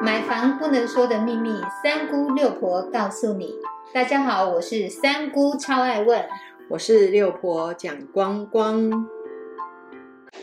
[0.00, 3.54] 买房不能说的秘密，三姑六婆告诉你。
[3.92, 6.24] 大家好，我是三姑，超爱问。
[6.68, 9.08] 我是六婆蒋光光。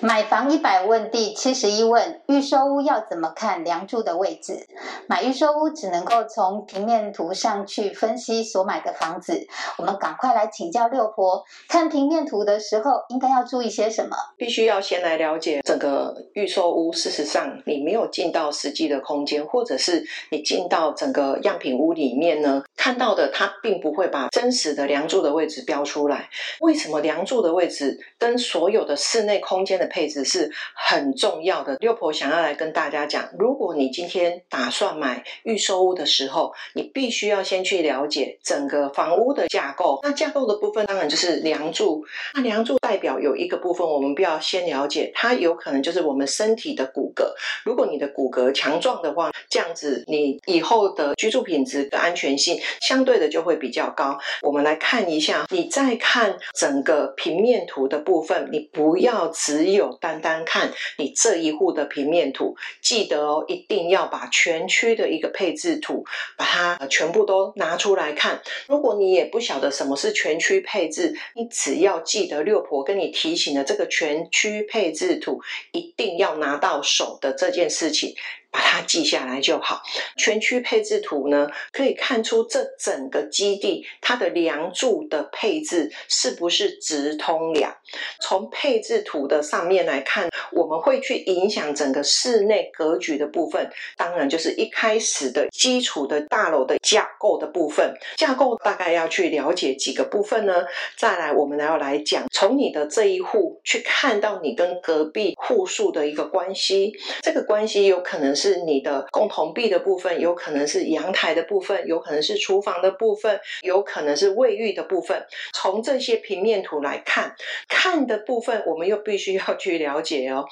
[0.02, 4.68] 买房一百问第七十一问：预售屋要怎么看梁柱的位置？
[5.08, 9.48] 买预售屋只能够从平面图上去分析所买的房子。
[9.78, 14.16] 我们赶快来请教六婆，看平面图的时候应该要注意些什么？
[14.38, 16.92] 必须要先来了解整个预售屋。
[16.92, 26.30] 事实上，你没有进到实际的空间，或者是你进到整个样品屋里面呢，看到的它并不会把真实的梁柱的位置标出来。
[26.60, 31.76] 为什么梁柱的位置跟所有的室内空间的配置是很重要的。
[31.78, 40.00] 六婆想要来跟大家讲，如果你今天打算买预售屋的时候，你必须要先去了解整个房屋的架构。
[40.04, 42.04] 那架构的部分当然就是梁柱。
[42.34, 47.26] 那梁柱代表有一个部分，我们必要先了解，它有可能就是我们身体的骨骼。
[47.64, 54.18] 如果你的骨骼强壮的话，这样子你以后的居住品质的安全性相对的就会比较高。
[54.42, 59.96] 我们来看一下，你再看整个平面图的部分，你不要只只有。
[60.00, 66.06] 单单看你这一户的平面图，记得哦，一定要把全区的一个配置图，
[66.38, 68.42] 把它全部都拿出来看。
[68.68, 75.42] 如果你也不晓得什么是全区配置，你只要记得六婆跟你提醒的这个全区配置图，
[75.72, 78.14] 一定要拿到手的这件事情。
[78.56, 79.82] 把它记下来就好。
[80.16, 87.76] 全区配置图呢，可以看出这整个基地它的梁柱的配置是不是直通梁。
[88.22, 93.70] 从配置图的上面来看，我们会去影响整个室内格局的部分。
[93.98, 97.94] 当然，就是一开始的基础的大楼的架构的部分。
[98.16, 100.64] 架构大概要去了解几个部分呢？
[100.96, 106.94] 再来，我们要来讲，从你的这一户去看到你跟隔壁户数的一个关系。
[107.22, 108.45] 这个关系有可能是。
[108.46, 115.26] 是你的共同壁的部分，有可能是阳台的部分，有可能是厨房的部分，有可能是卫浴的部分。
[115.52, 117.36] 从这些平面图来看，
[117.68, 120.46] 看的部分，我们又必须要去了解哦。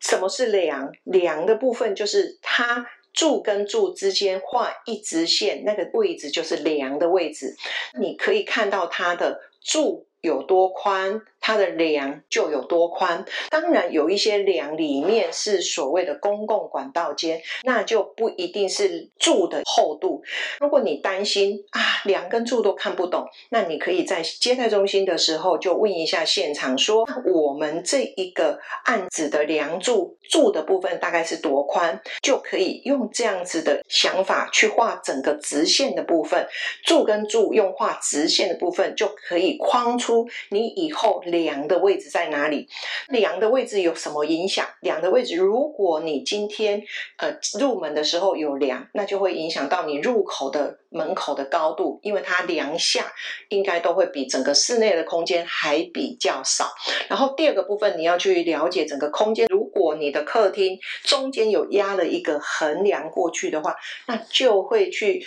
[0.00, 0.90] 什么是梁？
[1.04, 7.54] 梁的部分就是它柱跟柱之间画一直线，那个位置就是梁的位置。
[8.00, 11.20] 你可以看到它的柱有多宽。
[11.46, 20.24] 它的梁就有多宽，当然有一些梁里面是所谓的公共管道间，那就不一定是柱的厚度。
[20.58, 36.44] 如果你担心啊梁跟柱都看不懂，那你可以在接待中心的时候就问一下现场，说我们这一个案子的梁柱柱的部分大概是多宽，就可以用这样子的想法去画整个直线的部分，
[36.82, 41.22] 柱跟柱用画直线的部分就可以框出你以后。
[41.36, 42.68] 梁的位置在哪里？
[43.08, 44.66] 梁的位置有什么影响？
[44.80, 46.82] 梁的位置，如果你今天
[47.18, 53.12] 呃入门的时候有梁，那就会影响到你入口的门口的高度，因为它梁下
[53.48, 56.70] 应该都会比整个室内的空间还比较少。
[57.08, 59.46] 然后第二个部分，你要去了解整个空间。
[59.50, 63.76] 如果你的客厅中间有压了一个横梁过去的话，
[64.06, 65.24] 那就会去。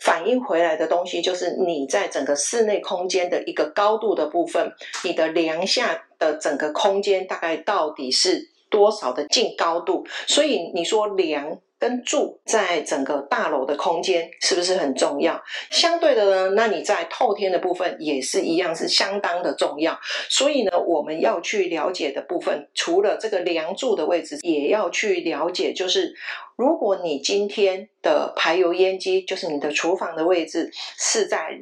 [0.00, 4.72] 反映回来的东西就是你在整个室内空间的一个高度的部分，
[5.04, 10.04] 你的梁下的整个空间大概到底是多少的净高度？
[10.26, 11.58] 所以你说梁。
[11.80, 15.42] 跟住在整个大楼的空间是不是很重要？
[15.70, 19.98] 相对的呢，那你在透天的部分也是一样，是相当的重要。
[20.28, 26.14] 所以呢，我们要去了解的部分，除了这个梁柱的位置，也要去了解，就是
[26.56, 31.58] 如果你今天的排油烟机，就是你的厨房的位置是在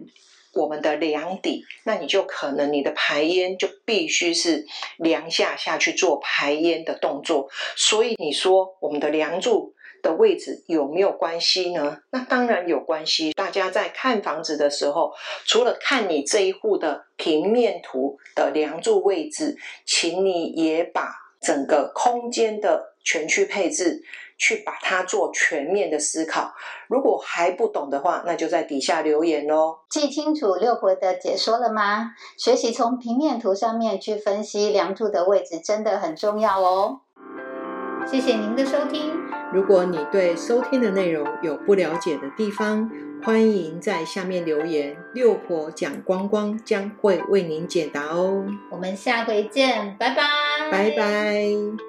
[0.58, 4.66] 我们的梁底，那你就可能你的排烟就必须是
[4.98, 7.48] 梁下下去做排烟的动作。
[7.76, 9.74] 所以你说我们的梁柱。
[10.00, 11.98] 的位置有没有关系呢？
[12.12, 13.32] 那当然有关系。
[13.32, 15.12] 大家在看房子的时候，
[15.44, 21.10] 除了看你这一户的平面图的梁柱位置，请你也把
[21.40, 24.02] 整个空间的全区配置
[24.36, 26.52] 去把它做全面的思考。
[26.88, 29.78] 如果还不懂的话，那就在底下留言哦。
[29.88, 32.12] 记清楚六婆的解说了吗？
[32.36, 37.00] 学习从平面图上面去分析梁柱的位置，真的很重要哦。
[38.06, 39.12] 谢谢您的收听。
[39.52, 42.90] 如果你对收听的内容有不了解的地方，
[43.22, 48.46] 欢迎在下面留言，六婆讲光光将会为您解答哦。
[48.70, 50.22] 我们下回见，拜拜，
[50.70, 51.87] 拜拜。